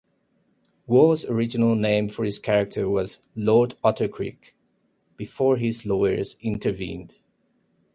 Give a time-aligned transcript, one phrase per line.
[0.87, 4.53] Waugh's original name for his character was "Lord Ottercreek",
[5.15, 7.17] before his lawyers intervened.